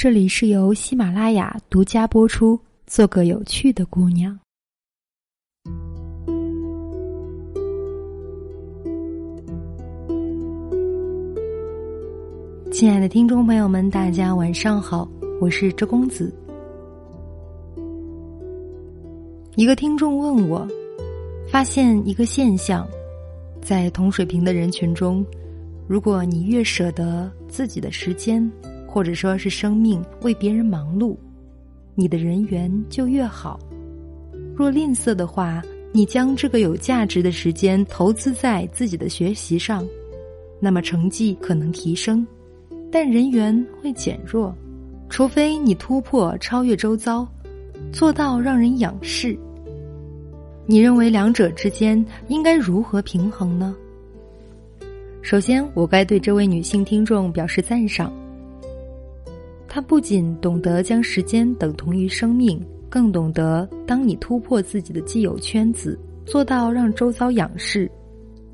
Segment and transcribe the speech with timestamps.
[0.00, 2.56] 这里是由喜马拉雅独家播出。
[2.86, 4.38] 做个有趣的姑娘。
[12.70, 16.32] 亲爱的听众朋友们，大家晚上好，我是周公子。
[19.56, 20.64] 一个听众问我，
[21.50, 22.86] 发现一个现象，
[23.60, 25.26] 在同水平的人群中，
[25.88, 28.48] 如果你越舍得自己的时间。
[28.98, 31.16] 或者说是生命为别人忙碌，
[31.94, 33.56] 你的人缘就越好。
[34.56, 35.62] 若吝啬的话，
[35.92, 39.86] 你将这个有价值的时间投资在自己的学习上，
[40.58, 42.26] 那么成绩可能提升，
[42.90, 44.52] 但人缘会减弱。
[45.08, 47.24] 除非你突破超越周遭，
[47.92, 49.38] 做到让人仰视。
[50.66, 53.76] 你认为两者之间应该如何平衡呢？
[55.22, 58.12] 首先，我该对这位女性听众表示赞赏。
[59.68, 62.58] 他不仅懂得将时间等同于生命，
[62.88, 67.88] 更懂得当你突破自己的既有圈子，做到让周遭仰视，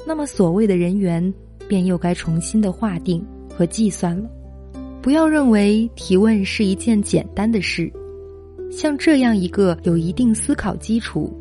[0.05, 1.33] 那么所谓的人缘
[1.69, 4.29] 便又该重新的划定和计算了。
[5.01, 7.91] 不要认为提问是一件简单的事，
[8.73, 11.33] 像这样一个有一定思考基础，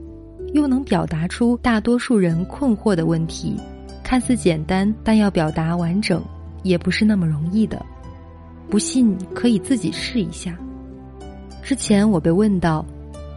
[0.54, 3.56] 又能表达出大多数人困惑的问题，
[4.04, 6.22] 看似简单，但要表达完整，
[6.62, 7.84] 也不是那么容易的。
[8.70, 10.58] 不信可以自己试一下。
[11.62, 12.86] 之前我被问到，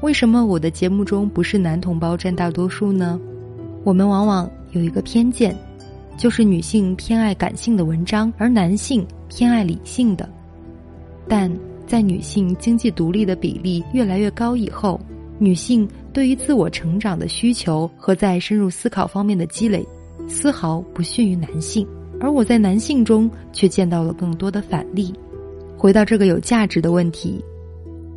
[0.02, 3.20] 为什么我的节目中不是男同胞占大多数呢？
[3.84, 5.56] 我们往往有一个偏见，
[6.16, 10.28] 就是女性偏爱感性的文章，而男性偏爱理性的。
[11.28, 11.50] 但
[11.86, 15.00] 在女性经济独立的比例越来越高以后，
[15.38, 19.86] 女性对于自我成长的需求和在深入思考方面的积累，
[20.26, 21.86] 丝毫不逊于男性。
[22.26, 25.14] 而我在男性中却见到了更多的反例。
[25.76, 27.40] 回到这个有价值的问题，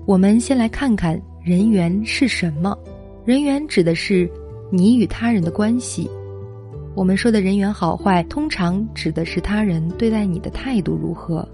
[0.08, 2.76] 我们先来看看人缘是什么。
[3.24, 4.28] 人缘指的是
[4.72, 6.10] 你与他人的关系。
[6.96, 11.48] 我们说的人缘好坏，通常指的是他人对待你的态度如何。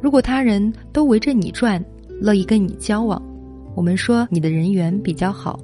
[0.00, 1.80] 如果他人都围着你转，
[2.20, 3.22] 乐意跟你交往，
[3.76, 5.56] 我们说你的人缘比较好；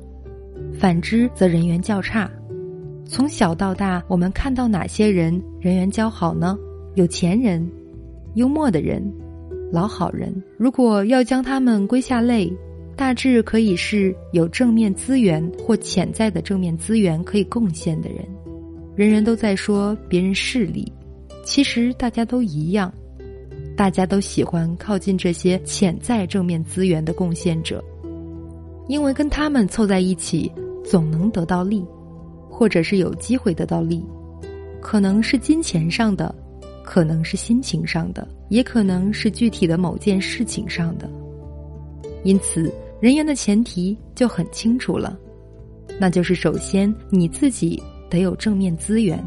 [0.78, 2.30] 反之，则人缘较差。
[3.08, 6.58] 从小到大，我们看到哪些人人缘较好呢？
[6.96, 7.64] 有钱人、
[8.34, 9.02] 幽默的人、
[9.72, 10.34] 老好人。
[10.58, 12.52] 如果要将他们归下类，
[12.96, 18.18] 大致可以是有正面资源或潜在的正面资源可以贡献的人。
[18.96, 20.90] 人人都在说别人势利，
[21.44, 22.92] 其实大家都一样，
[23.76, 27.84] 大家都喜欢靠近这些潜在正面资源的贡献者，
[28.88, 30.50] 因为跟他们凑在一起，
[30.84, 31.84] 总能得到利。
[32.58, 34.02] 或者是有机会得到利，
[34.80, 36.34] 可能是金钱上的，
[36.82, 41.06] 可能是心情上的，也可能是具体的某件事情上的。
[42.24, 45.18] 因此，人缘的前提就很清楚了，
[46.00, 49.22] 那就是首先你自己得有正面资源。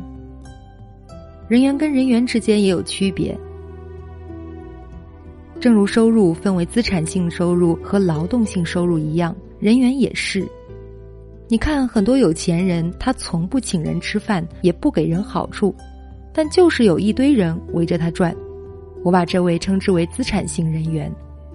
[1.47, 3.37] 人缘跟人缘之间也有区别，
[5.59, 10.47] 正如收入分为资产性收入和劳动性收入一样，人缘也是。
[11.51, 15.73] 你看，很多有钱人，他从不请人吃饭，也不给人好处，
[16.31, 18.31] 但就是有一堆人围着他转。
[19.03, 21.11] 我把这位称之为资产型人员，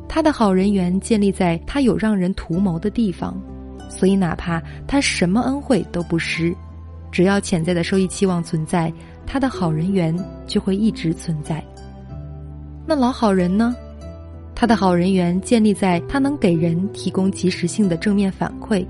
[0.09, 3.41] 他的好人缘建立在他有让人图谋的地方，
[3.89, 6.53] 所以哪怕他什么恩惠都不施，
[7.13, 8.93] 只要潜在的收益期望存在，
[9.25, 10.13] 他的好人缘
[10.45, 11.65] 就会一直存在。
[12.85, 13.77] 那老好人呢？
[14.57, 18.85] 他的好人缘建立在他能给人提供及时性的正面反馈。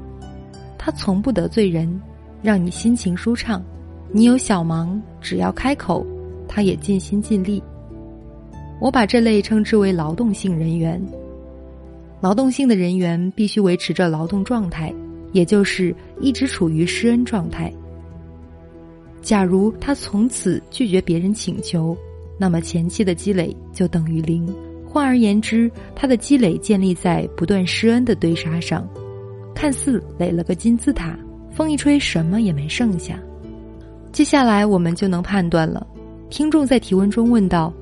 [0.85, 1.99] 他从不得罪人，
[2.43, 3.65] 让你心情舒畅。
[4.13, 6.07] 你有小忙，只要开口，
[6.47, 7.63] 他也尽心尽力。
[8.83, 11.03] 我把这类称之为劳动性人员。
[12.21, 14.93] 劳动性的人员必须维持着劳动状态，
[15.33, 17.73] 也就是一直处于施恩状态。
[19.23, 21.97] 假如他从此拒绝别人请求，
[22.37, 24.47] 那么前期的积累就等于零。
[24.87, 28.87] 换而言之，他的积累建立在不断施恩的堆沙上。
[29.55, 31.19] 看似垒了个金字塔，
[31.51, 33.19] 风一吹，什么也没剩下。
[34.13, 35.87] 接下来我们就能判断了。
[36.31, 37.73] 听众在提问中问道：“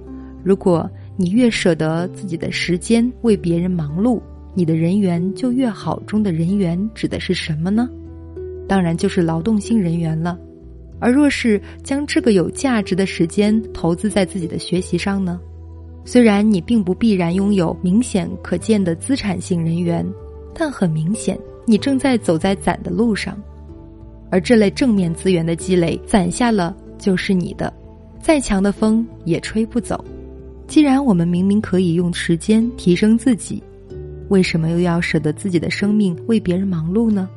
[0.44, 4.20] 如果你越舍得自己的时间为别人忙碌，
[4.54, 7.88] 你的人缘就越好。”中的人缘指的是什么呢？
[8.68, 10.38] 当然就是劳动性人员了。
[10.98, 15.40] 而若是将这个有价值的时间投资在自己的学习上呢？
[16.04, 20.06] 虽然你并不必然拥有明显可见的资产性人员，
[20.54, 21.38] 但很明显。
[21.64, 23.36] 你正在走在攒的路上，
[24.30, 27.72] 而这类正面资源的积累，攒下了就是你的，
[28.20, 30.04] 再强的风也吹不走。
[30.66, 33.62] 既然我们明明可以用时间提升自己，
[34.28, 37.28] 为什么又要舍得自己的生命为别人忙碌呢？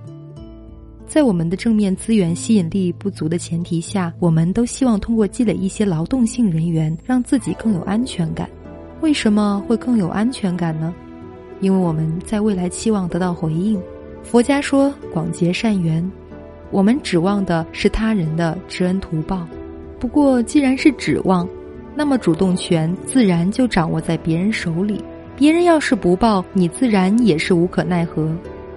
[1.05, 8.49] 在我们的正面资源吸引力不足的前提下，我们都希望通过积累一些劳动性人员，让自己更有安全感。
[9.01, 10.93] 为什么会更有安全感呢？
[11.61, 13.79] 因为我们在未来期望得到回应。
[14.25, 16.03] 佛家说广结善缘，
[16.71, 19.47] 我们指望的是他人的知恩图报。
[19.99, 21.47] 不过，既然是指望，
[21.95, 25.01] 那么主动权自然就掌握在别人手里。
[25.37, 28.29] 别人要是不报，你自然也是无可奈何。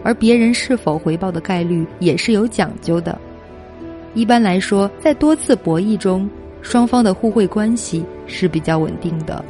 [0.05, 3.19] 而别人是否回报的概率也是有讲究的。
[4.15, 6.29] 一般来说，在多次博弈中，
[6.61, 9.43] 双方的互惠关系是比较稳定的，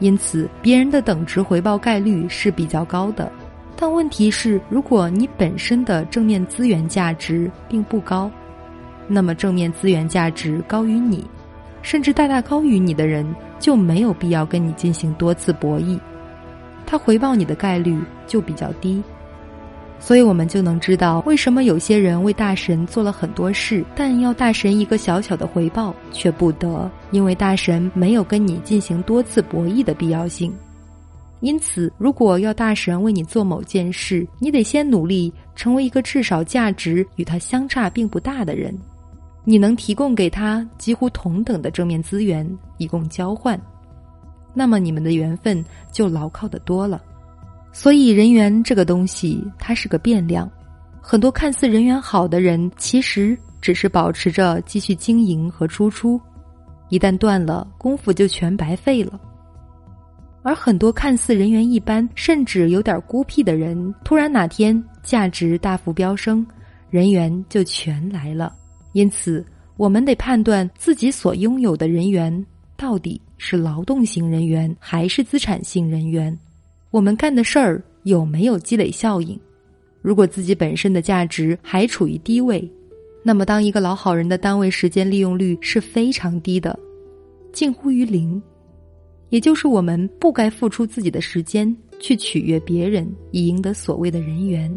[0.00, 3.30] 因此别人的等值回报概率是比较高的。
[3.76, 8.30] 但问题是，如果你本身的正面资源价值并不高，
[9.08, 11.24] 那么正面资源价值高于你，
[11.82, 13.26] 甚至大大高于你的人，
[13.58, 15.98] 就没有必要跟你进行多次博弈，
[16.86, 19.02] 他回报你的概率就比较低。
[19.98, 30.54] 所以我们就能知道，为什么有些人为大神做了很多事，但要大神一个小小的回报却不得，因为大神没有跟你进行多次博弈的必要性。
[31.44, 38.74] 因此，如果要大神为你做某件事，你得先努力成为一个至少价值与他相差并不大的人，
[39.44, 43.60] 你能提供给他几乎同等的正面资源以供交换，
[44.54, 45.62] 那么你们的缘分
[45.92, 47.02] 就牢靠的多了。
[47.74, 50.50] 所以，人缘这个东西，它是个变量。
[51.02, 56.18] 很多看似人缘好的人，其实只是保持着继续经营和输出，
[56.88, 59.20] 一旦断了，功夫就全白费了。
[60.44, 66.46] 而很多看似人缘一般，甚至有点孤僻的人，突然哪天价值大幅飙升，
[66.90, 68.54] 人缘就全来了。
[68.92, 69.42] 因此，
[69.78, 72.44] 我们得判断自己所拥有的人缘
[72.76, 76.38] 到底是劳动型人员还是资产性人员。
[76.90, 79.40] 我们干的事儿有没有积累效应？
[80.02, 82.70] 如果自己本身的价值还处于低位，
[83.22, 86.78] 那么当一个老好人的单位时间利用率是非常低的，
[87.50, 88.40] 近乎于零。
[89.30, 94.72] 也就是我们不该付出自己的时间去取悦别人，以赢得所谓的人缘。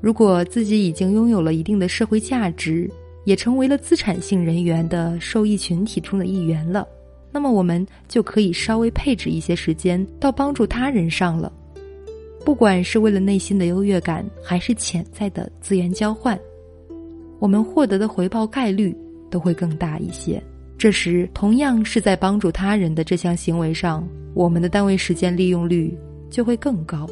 [0.00, 2.90] 如果自己已经拥有了一定的社会价值，
[3.24, 6.86] 也成为了资产性人员的受益群体中的一员了。
[7.30, 11.52] 那么我们就可以稍微配置一些时间到帮助他人上了，
[12.44, 16.38] 不管是为了内心的优越感，还是潜在的资源交换，
[17.38, 18.94] 我们获得的回报概率
[19.30, 20.42] 都会更大一些。
[20.82, 25.96] 这时，同样是在帮助他人的这项行为上，我们的单位时间利用率
[26.28, 27.08] 就会更高。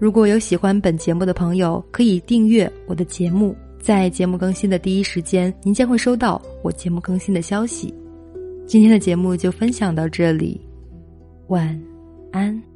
[0.00, 7.94] 如果有喜欢本节目的朋友，可以订阅我的节目，在节目更新的第一时间，您将会收到我节目更新的消息。
[8.66, 10.60] 今天的节目就分享到这里，
[11.46, 11.80] 晚
[12.32, 12.69] 安。